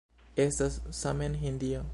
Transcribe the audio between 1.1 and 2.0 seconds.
en Hindio.